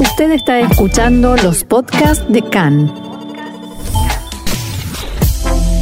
[0.00, 2.92] Usted está escuchando los podcasts de CAN.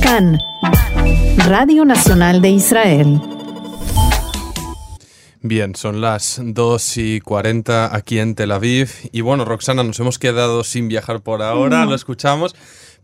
[0.03, 0.39] CAN,
[1.47, 3.21] Radio Nacional de Israel.
[5.43, 8.91] Bien, son las 2 y 40 aquí en Tel Aviv.
[9.13, 12.57] Y bueno, Roxana, nos hemos quedado sin viajar por ahora, lo escuchamos.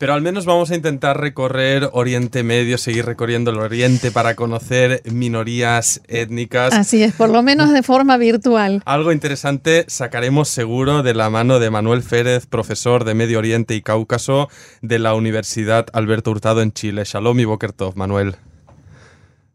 [0.03, 5.01] Pero al menos vamos a intentar recorrer Oriente Medio, seguir recorriendo el Oriente para conocer
[5.05, 6.75] minorías étnicas.
[6.75, 8.83] Así es, por lo menos de forma virtual.
[8.85, 13.81] Algo interesante sacaremos seguro de la mano de Manuel Férez, profesor de Medio Oriente y
[13.81, 14.49] Cáucaso
[14.81, 17.05] de la Universidad Alberto Hurtado en Chile.
[17.05, 18.35] Shalom y Bokertov, Manuel.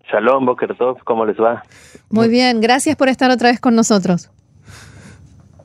[0.09, 1.63] Shalom, Bokertov, ¿cómo les va?
[2.09, 4.31] Muy bien, gracias por estar otra vez con nosotros.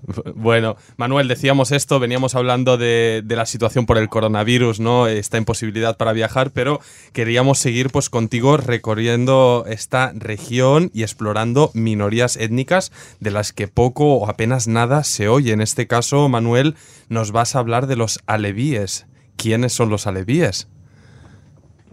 [0.35, 5.07] Bueno, Manuel, decíamos esto, veníamos hablando de, la situación por el coronavirus, ¿no?
[5.07, 6.81] Esta imposibilidad para viajar, pero
[7.13, 14.15] queríamos seguir pues contigo recorriendo esta región y explorando minorías étnicas de las que poco
[14.17, 15.53] o apenas nada se oye.
[15.53, 16.75] En este caso, Manuel,
[17.09, 19.07] nos vas a hablar de los alevíes.
[19.37, 20.69] ¿Quiénes son los alevíes?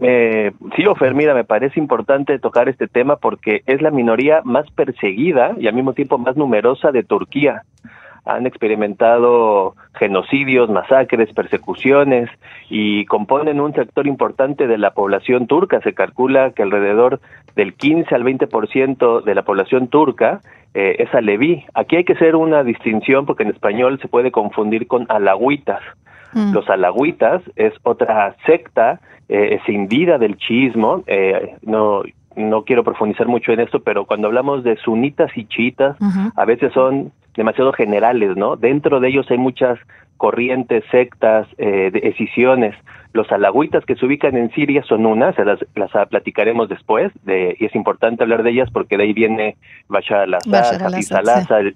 [0.02, 4.70] Eh, sí, Ofer, mira, me parece importante tocar este tema porque es la minoría más
[4.70, 7.64] perseguida y al mismo tiempo más numerosa de Turquía
[8.24, 12.30] han experimentado genocidios, masacres, persecuciones
[12.68, 15.80] y componen un sector importante de la población turca.
[15.80, 17.20] Se calcula que alrededor
[17.56, 20.40] del 15 al 20% de la población turca
[20.74, 21.64] eh, es aleví.
[21.74, 25.80] Aquí hay que hacer una distinción porque en español se puede confundir con alagüitas.
[26.32, 26.52] Mm.
[26.52, 31.02] Los alagüitas es otra secta eh, escindida del chiismo.
[31.06, 32.02] Eh, no,
[32.36, 35.96] no quiero profundizar mucho en esto, pero cuando hablamos de sunitas y chiitas,
[36.36, 38.56] a veces son demasiado generales, ¿no?
[38.56, 39.78] Dentro de ellos hay muchas
[40.16, 42.74] corrientes, sectas, eh, decisiones.
[43.12, 47.64] Los alagüitas que se ubican en Siria son unas, las, las platicaremos después, de, y
[47.64, 49.56] es importante hablar de ellas porque de ahí viene
[49.88, 51.72] Bashar al-Assad, Hafiz al-Assad,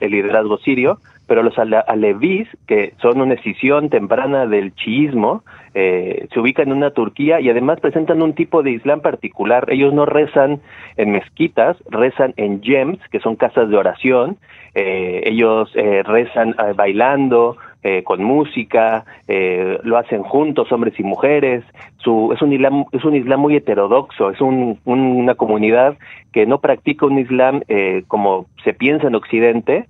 [0.00, 0.98] el liderazgo sirio,
[1.28, 6.90] pero los alevíes, que son una escisión temprana del chiismo, eh, se ubican en una
[6.90, 9.66] Turquía y además presentan un tipo de islam particular.
[9.70, 10.62] Ellos no rezan
[10.96, 14.38] en mezquitas, rezan en gems, que son casas de oración.
[14.74, 21.62] Eh, ellos eh, rezan bailando, eh, con música, eh, lo hacen juntos, hombres y mujeres.
[21.98, 25.96] Su, es, un islam, es un islam muy heterodoxo, es un, una comunidad
[26.32, 29.86] que no practica un islam eh, como se piensa en Occidente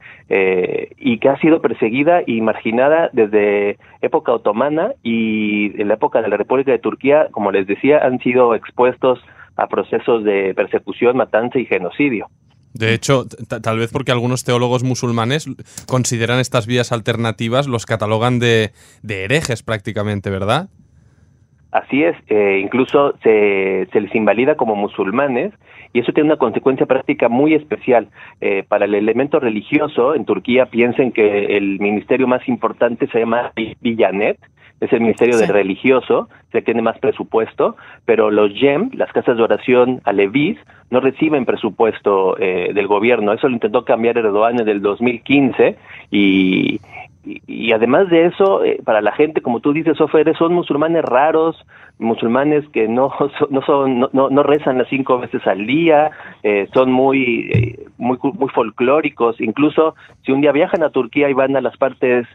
[0.99, 6.29] y que ha sido perseguida y marginada desde época otomana y en la época de
[6.29, 9.21] la República de Turquía, como les decía, han sido expuestos
[9.57, 12.29] a procesos de persecución, matanza y genocidio.
[12.75, 13.25] De hecho,
[13.63, 15.49] tal vez porque algunos teólogos musulmanes
[15.87, 18.71] consideran estas vías alternativas, los catalogan de,
[19.09, 20.69] herejes prácticamente, ¿verdad?
[21.71, 25.53] Así es, eh, incluso se, se, les invalida como musulmanes
[25.93, 28.09] y eso tiene una consecuencia práctica muy especial.
[28.41, 33.53] Eh, para el elemento religioso, en Turquía piensen que el ministerio más importante se llama
[33.81, 34.39] Villanet,
[34.81, 39.43] es el ministerio del religioso, se tiene más presupuesto, pero los YEM, las casas de
[39.43, 40.59] oración alevíes,
[40.91, 43.33] no reciben presupuesto eh, del gobierno.
[43.33, 45.77] Eso lo intentó cambiar Erdogan en el 2015
[46.11, 46.81] y,
[47.25, 51.57] y, además de eso, eh, para la gente, como tú dices, Sofer, son musulmanes raros,
[51.99, 53.13] musulmanes que no
[53.51, 56.13] no son no, no, rezan las cinco veces al día,
[56.45, 59.41] eh, son muy muy muy folclóricos.
[59.41, 62.27] Incluso si un día viajan a Turquía y van a las partes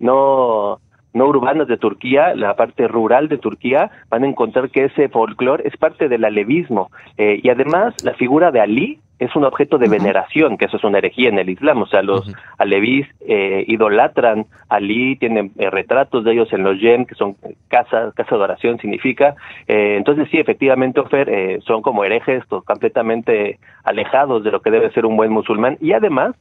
[0.00, 0.80] no
[1.14, 5.66] no urbanas de Turquía, la parte rural de Turquía, van a encontrar que ese folclore
[5.66, 6.90] es parte del alevismo.
[7.16, 10.82] Eh, y además, la figura de Ali es un objeto de veneración, que eso es
[10.82, 11.80] una herejía en el Islam.
[11.82, 16.80] O sea, los alevíes eh, idolatran a Ali, tienen eh, retratos de ellos en los
[16.80, 17.36] yem, que son
[17.68, 19.36] casas, casa de oración, significa.
[19.68, 25.16] entonces, sí, efectivamente, Ofer, son como herejes completamente alejados de lo que debe ser un
[25.16, 25.78] buen musulmán.
[25.80, 26.34] Y además,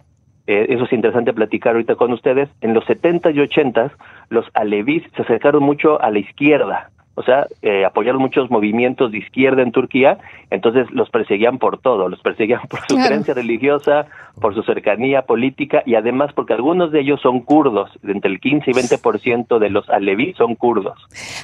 [0.45, 3.91] eh, eso es interesante platicar ahorita con ustedes, en los 70 y 80
[4.33, 9.19] los alevíes se acercaron mucho a la izquierda, o sea, eh, apoyaron muchos movimientos de
[9.19, 10.17] izquierda en Turquía,
[10.49, 14.07] entonces los perseguían por todo, los perseguían por su creencia religiosa,
[14.41, 18.71] por su cercanía política y además porque algunos de ellos son kurdos, entre el 15
[18.71, 20.97] y 20% de los aleví son kurdos.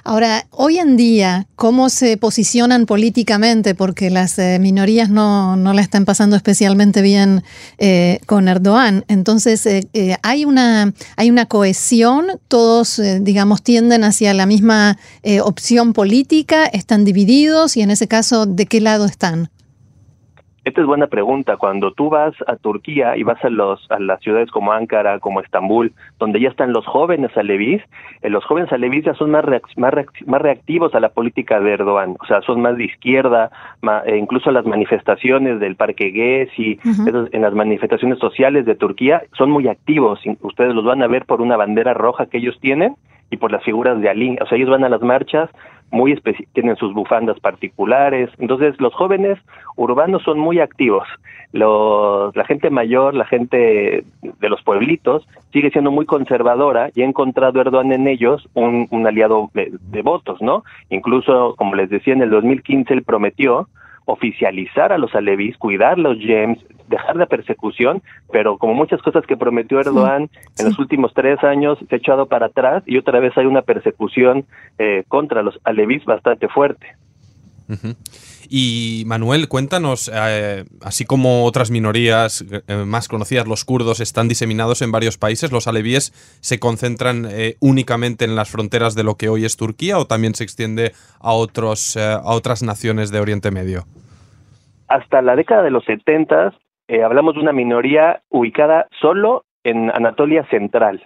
[0.03, 3.75] Ahora, hoy en día, ¿cómo se posicionan políticamente?
[3.75, 7.43] Porque las eh, minorías no, no la están pasando especialmente bien
[7.77, 9.67] eh, con Erdogan, entonces
[10.23, 14.97] hay, una, hay una cohesión, todos, digamos, tienden hacia la misma
[15.43, 15.58] opción
[15.93, 16.65] política?
[16.65, 17.77] ¿Están divididos?
[17.77, 19.49] Y en ese caso, ¿de qué lado están?
[20.65, 21.57] Esta es buena pregunta.
[21.57, 25.39] Cuando tú vas a Turquía y vas a los a las ciudades como Ankara, como
[25.39, 27.81] Estambul, donde ya están los jóvenes alevíes,
[28.21, 29.45] eh, los jóvenes alevíes ya son más,
[29.77, 29.93] más,
[30.25, 33.49] más reactivos a la política de Erdogan, o sea, son más de izquierda,
[34.05, 39.67] e incluso las manifestaciones del Parque Gezi, en las manifestaciones sociales de Turquía, son muy
[39.67, 40.19] activos.
[40.41, 42.95] Ustedes los van a ver por una bandera roja que ellos tienen
[43.31, 44.37] y por las figuras de Ali.
[44.41, 45.49] O sea, ellos van a las marchas
[45.91, 46.19] muy
[46.53, 48.29] tienen sus bufandas particulares.
[48.37, 49.39] Entonces, los jóvenes
[49.75, 51.07] urbanos son muy activos.
[51.51, 57.05] Los, la gente mayor, la gente de los pueblitos, sigue siendo muy conservadora y ha
[57.05, 60.63] encontrado Erdogan en ellos un, un aliado de, de, votos, ¿no?
[60.91, 63.67] Incluso, como les decía, en el 2015 él prometió
[64.09, 68.01] oficializar a los alevis, cuidar los gems, dejar la persecución,
[68.31, 72.25] pero como muchas cosas que prometió Erdogan en los últimos tres años se ha echado
[72.25, 74.45] para atrás y otra vez hay una persecución
[74.79, 76.87] eh, contra los alevis bastante fuerte.
[78.47, 84.81] Y Manuel, cuéntanos, eh, así como otras minorías eh, más conocidas, los kurdos están diseminados
[84.81, 87.27] en varios países, ¿los alevíes se concentran
[87.59, 91.33] únicamente en las fronteras de lo que hoy es Turquía o también se extiende a,
[91.33, 93.85] otros, a otras naciones de Oriente Medio?
[94.87, 96.53] Hasta la década de los 70
[96.89, 101.03] eh, hablamos de una minoría ubicada solo en Anatolia Central.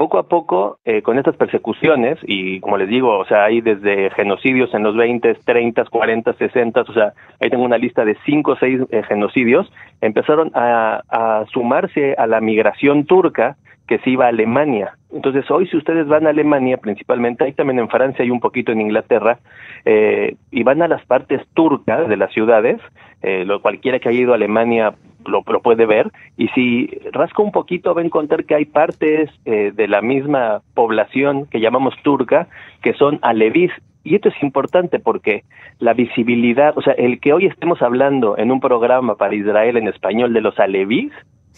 [0.00, 4.08] Poco a poco, eh, con estas persecuciones, y como les digo, o sea, hay desde
[4.08, 8.52] genocidios en los 20, 30, 40, 60, o sea, ahí tengo una lista de 5
[8.52, 9.70] o 6 eh, genocidios,
[10.00, 14.96] empezaron a, a sumarse a la migración turca que se iba a Alemania.
[15.12, 18.72] Entonces, hoy si ustedes van a Alemania, principalmente, ahí también en Francia y un poquito
[18.72, 19.38] en Inglaterra,
[19.84, 22.80] eh, y van a las partes turcas de las ciudades,
[23.20, 24.94] eh, lo, cualquiera que haya ido a Alemania
[25.26, 29.72] lo, puede ver, y si rasca un poquito va a encontrar que hay partes eh,
[29.74, 32.48] de la misma población que llamamos turca,
[32.82, 33.70] que son alevis,
[34.02, 35.44] y esto es importante porque
[35.78, 39.88] la visibilidad, o sea, el que hoy estemos hablando en un programa para Israel en
[39.88, 41.12] español de los alevis,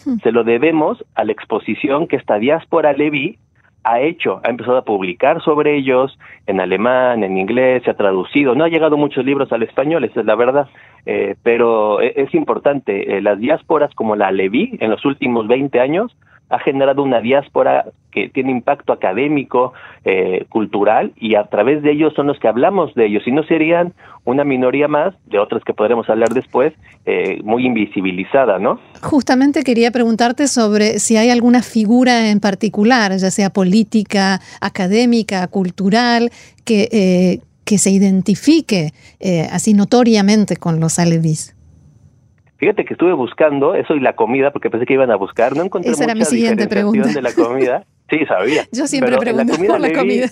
[0.05, 0.17] Hmm.
[0.23, 3.37] Se lo debemos a la exposición que esta diáspora leví
[3.83, 8.55] ha hecho, ha empezado a publicar sobre ellos en alemán, en inglés, se ha traducido.
[8.55, 10.67] No ha llegado muchos libros al español, esa es la verdad,
[11.05, 13.17] eh, pero e, es, importante.
[13.17, 16.15] Eh, las diásporas como la Leví en los últimos 20 años
[16.49, 19.73] ha generado una diáspora que tiene impacto académico,
[20.05, 23.43] eh, cultural, y a través de ellos son los que hablamos de ellos, y no
[23.43, 23.93] serían
[24.23, 26.73] una minoría más, de otras que podremos hablar después,
[27.05, 28.79] eh, muy invisibilizada, ¿no?
[29.01, 36.29] Justamente quería preguntarte sobre si hay alguna figura en particular, ya sea política, académica, cultural,
[36.65, 38.91] que, eh, que se identifique
[39.51, 41.55] así notoriamente con los alevis.
[42.63, 45.53] Fíjate que estuve buscando eso y la comida, porque pensé que iban a buscar.
[45.53, 47.09] No encontré Esa era mi siguiente pregunta.
[47.09, 47.83] de la comida.
[48.09, 48.63] Sí, sabía.
[48.71, 50.27] Yo siempre pregunto por la comida.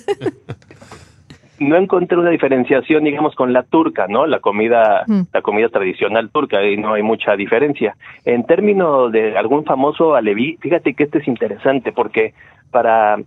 [1.59, 4.27] no encontré una diferenciación, digamos, con la turca, ¿no?
[4.27, 5.23] La comida, mm.
[5.33, 7.97] la comida tradicional turca, y no hay mucha diferencia.
[8.23, 12.33] En términos de algún famoso aleví, fíjate que este es interesante, porque
[12.71, 13.17] para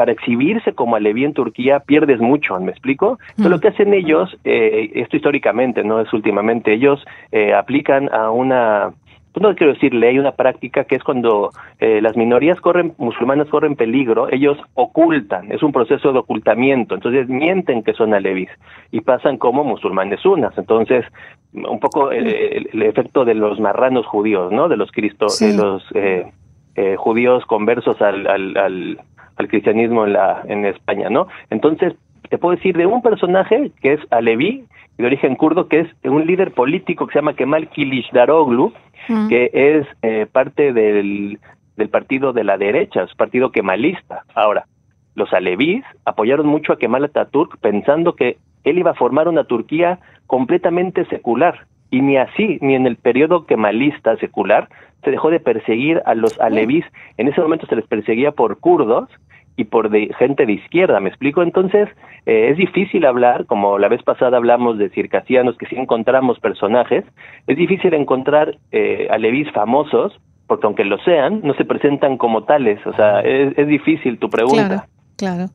[0.00, 3.18] para exhibirse como aleví en Turquía pierdes mucho, ¿me explico?
[3.36, 3.60] lo mm.
[3.60, 8.94] que hacen ellos, eh, esto históricamente, no es últimamente, ellos eh, aplican a una
[9.34, 11.50] pues no quiero decir ley, una práctica que es cuando
[11.80, 17.28] eh, las minorías corren, musulmanas corren peligro, ellos ocultan, es un proceso de ocultamiento, entonces
[17.28, 18.48] mienten que son alevis
[18.90, 21.04] y pasan como musulmanes unas, entonces
[21.52, 24.66] un poco el, efecto de los marranos judíos, ¿no?
[24.70, 29.00] De los cristos, de los eh, judíos conversos al, al al
[29.48, 31.28] cristianismo en, la, en España, ¿no?
[31.50, 31.94] Entonces,
[32.28, 34.64] te puedo decir de un personaje que es Alevi,
[34.98, 38.72] de origen kurdo, que es un líder político que se llama Kemal Kilicdaroglu,
[39.08, 39.28] mm.
[39.28, 41.38] que es eh, parte del,
[41.76, 44.24] del partido de la derecha, es partido kemalista.
[44.34, 44.66] Ahora,
[45.14, 49.98] los alevíes apoyaron mucho a Kemal Atatürk pensando que él iba a formar una Turquía
[50.26, 51.66] completamente secular.
[51.90, 54.68] Y ni así, ni en el periodo kemalista secular,
[55.02, 56.84] se dejó de perseguir a los alevíes.
[57.16, 59.08] En ese momento se les perseguía por kurdos
[59.56, 61.42] y por de, gente de izquierda, ¿me explico?
[61.42, 61.88] Entonces,
[62.26, 67.04] eh, es difícil hablar, como la vez pasada hablamos de circasianos, que sí encontramos personajes,
[67.46, 72.84] es difícil encontrar eh, alevíes famosos, porque aunque lo sean, no se presentan como tales,
[72.86, 74.86] o sea, es, es difícil tu pregunta.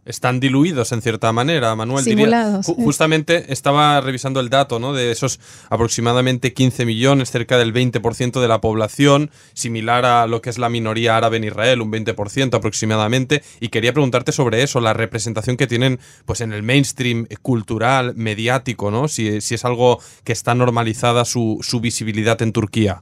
[0.06, 2.04] Están diluidos en cierta manera, Manuel.
[2.04, 2.66] Simulados.
[2.68, 4.94] justamente estaba revisando el dato, ¿no?
[4.94, 10.50] De esos aproximadamente 15 millones, cerca del 20% de la población, similar a lo que
[10.50, 13.44] es la minoría árabe en Israel, un 20% aproximadamente.
[13.60, 18.92] Y quería preguntarte sobre eso, la representación que tienen pues en el mainstream cultural, mediático,
[18.92, 19.08] ¿no?
[19.08, 23.02] Si, si es algo que está normalizada su, su visibilidad en Turquía.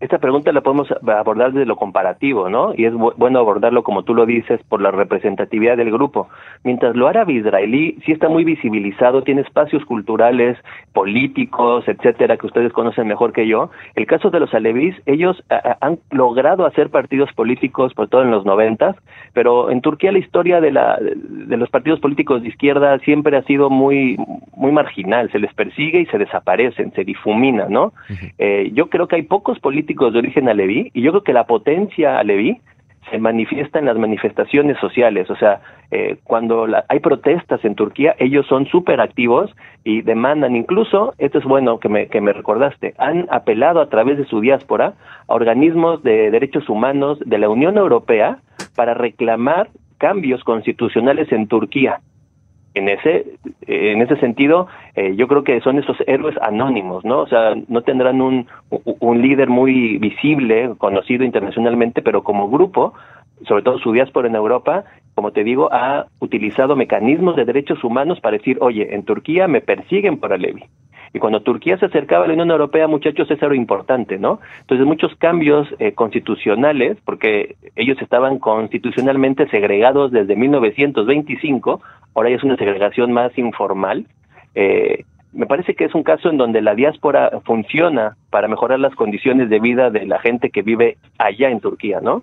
[0.00, 2.72] Esta pregunta la podemos abordar desde lo comparativo, ¿no?
[2.76, 6.28] Y es bueno abordarlo, como tú lo dices, por la representatividad del grupo.
[6.62, 10.56] Mientras lo árabe israelí sí está muy visibilizado, tiene espacios culturales,
[10.92, 13.70] políticos, etcétera, que ustedes conocen mejor que yo.
[13.96, 15.42] El caso de los alevíes, ellos
[15.80, 18.94] han logrado hacer partidos políticos, por todo en los noventas,
[19.32, 23.42] pero en Turquía la historia de, la, de los partidos políticos de izquierda siempre ha
[23.42, 24.16] sido muy,
[24.54, 27.92] muy marginal, se les persigue y se desaparecen, se difumina, ¿no?
[28.38, 31.44] eh, yo creo que hay pocos políticos de origen aleví y yo creo que la
[31.44, 32.60] potencia aleví
[33.10, 35.60] se manifiesta en las manifestaciones sociales, o sea,
[35.90, 39.50] eh, cuando hay protestas en Turquía, ellos son súper activos
[39.84, 44.18] y demandan, incluso, esto es bueno que me, que me recordaste, han apelado a través
[44.18, 44.94] de su diáspora
[45.26, 48.38] a organismos de derechos humanos de la Unión Europea
[48.76, 52.00] para reclamar cambios constitucionales en Turquía
[52.74, 53.26] en ese
[53.66, 57.82] en ese sentido eh, yo creo que son esos héroes anónimos no o sea no
[57.82, 58.46] tendrán un,
[58.84, 62.94] un líder muy visible conocido internacionalmente pero como grupo
[63.46, 68.20] sobre todo su diáspora en Europa como te digo ha utilizado mecanismos de derechos humanos
[68.20, 70.64] para decir oye en Turquía me persiguen por Alevi
[71.14, 74.40] y cuando Turquía se acercaba a la Unión Europea, muchachos, eso era importante, ¿no?
[74.60, 81.82] Entonces, muchos cambios eh, constitucionales, porque ellos estaban constitucionalmente segregados desde 1925,
[82.14, 84.06] ahora ya es una segregación más informal.
[84.54, 88.94] Eh, me parece que es un caso en donde la diáspora funciona para mejorar las
[88.94, 92.22] condiciones de vida de la gente que vive allá en Turquía, ¿no?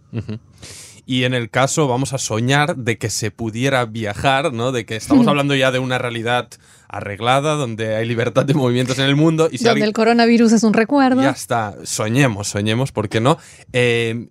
[1.09, 4.71] Y en el caso, vamos a soñar de que se pudiera viajar, ¿no?
[4.71, 6.49] De que estamos hablando ya de una realidad
[6.87, 9.49] arreglada, donde hay libertad de movimientos en el mundo.
[9.51, 11.23] Y si donde el coronavirus es un recuerdo.
[11.23, 13.39] Ya está, soñemos, soñemos, ¿por qué no?
[13.73, 14.27] Eh,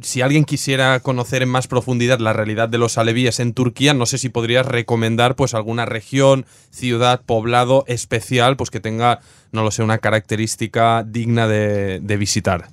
[0.00, 4.06] si alguien quisiera conocer en más profundidad la realidad de los alevíes en Turquía, no
[4.06, 9.18] sé si podrías recomendar pues alguna región, ciudad, poblado especial, pues que tenga,
[9.50, 12.66] no lo sé, una característica digna de, visitar.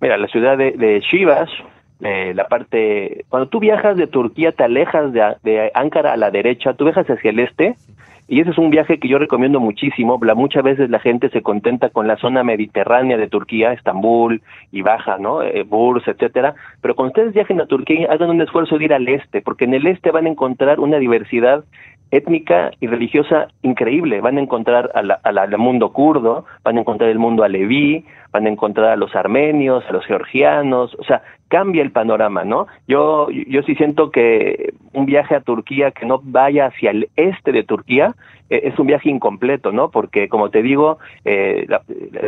[0.00, 1.50] Mira, la ciudad de, de Chivas,
[2.00, 6.30] eh, la parte, cuando tú viajas de Turquía, te alejas de, de Ankara a la
[6.30, 7.76] derecha, tú viajas hacia el este,
[8.30, 10.18] y ese es un viaje que yo recomiendo muchísimo.
[10.22, 14.82] La, muchas veces la gente se contenta con la zona mediterránea de Turquía, Estambul y
[14.82, 15.42] Baja, ¿no?
[15.42, 16.54] Eh, Burs, etcétera.
[16.82, 19.72] Pero cuando ustedes viajen a Turquía, hagan un esfuerzo de ir al este, porque en
[19.72, 21.64] el este van a encontrar una diversidad
[22.10, 24.20] étnica y religiosa increíble.
[24.20, 28.90] Van a encontrar al mundo kurdo, van a encontrar el mundo aleví, van a encontrar
[28.90, 32.66] a los armenios, a los georgianos, o sea, cambia el panorama, ¿no?
[32.86, 37.52] Yo, yo sí siento que un viaje a Turquía que no vaya hacia el este
[37.52, 38.14] de Turquía
[38.50, 39.90] eh, es un viaje incompleto, ¿no?
[39.90, 41.82] Porque, como te digo, eh, la,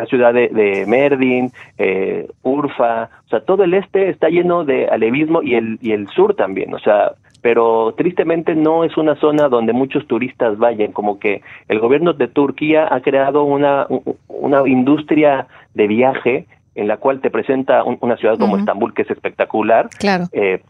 [0.06, 5.42] ciudad de, de Merdin, eh, Urfa, o sea, todo el este está lleno de alevismo
[5.42, 9.72] y el, y el sur también, o sea, pero tristemente no es una zona donde
[9.72, 13.86] muchos turistas vayan, como que el gobierno de Turquía ha creado una,
[14.28, 19.10] una industria de viaje en la cual te presenta una ciudad como Estambul que es
[19.10, 20.26] espectacular, claro.
[20.32, 20.62] Eh,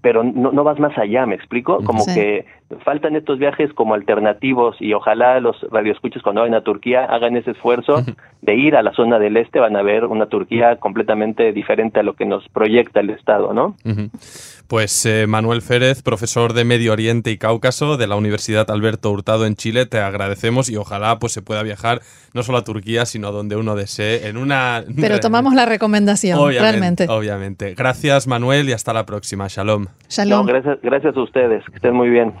[0.00, 1.84] pero no, no, vas más allá, ¿me explico?
[1.84, 2.46] Como que
[2.84, 7.50] faltan estos viajes como alternativos y ojalá los radioescuchos cuando vayan a Turquía hagan ese
[7.50, 8.02] esfuerzo
[8.40, 12.02] de ir a la zona del este, van a ver una Turquía completamente diferente a
[12.02, 13.74] lo que nos proyecta el Estado, ¿no?
[14.70, 19.44] Pues eh, Manuel Férez, profesor de Medio Oriente y Cáucaso de la Universidad Alberto Hurtado
[19.44, 22.02] en Chile, te agradecemos y ojalá pues se pueda viajar
[22.34, 24.84] no solo a Turquía, sino a donde uno desee en una...
[25.00, 27.08] Pero tomamos la recomendación, realmente.
[27.08, 27.74] Obviamente.
[27.74, 29.48] Gracias Manuel y hasta la próxima.
[29.48, 29.86] Shalom.
[30.08, 30.46] Shalom.
[30.46, 31.64] gracias, gracias a ustedes.
[31.64, 32.32] Que estén muy bien.